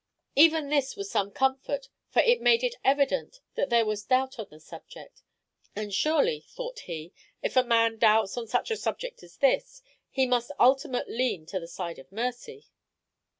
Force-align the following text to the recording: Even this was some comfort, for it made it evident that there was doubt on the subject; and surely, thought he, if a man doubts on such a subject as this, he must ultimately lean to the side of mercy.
Even 0.35 0.69
this 0.69 0.95
was 0.95 1.11
some 1.11 1.29
comfort, 1.29 1.87
for 2.09 2.23
it 2.23 2.41
made 2.41 2.63
it 2.63 2.73
evident 2.83 3.39
that 3.53 3.69
there 3.69 3.85
was 3.85 4.01
doubt 4.01 4.39
on 4.39 4.47
the 4.49 4.59
subject; 4.59 5.21
and 5.75 5.93
surely, 5.93 6.39
thought 6.39 6.79
he, 6.79 7.13
if 7.43 7.55
a 7.55 7.63
man 7.63 7.99
doubts 7.99 8.35
on 8.35 8.47
such 8.47 8.71
a 8.71 8.77
subject 8.77 9.21
as 9.21 9.37
this, 9.37 9.83
he 10.09 10.25
must 10.25 10.51
ultimately 10.59 11.13
lean 11.15 11.45
to 11.45 11.59
the 11.59 11.67
side 11.67 11.99
of 11.99 12.11
mercy. 12.11 12.65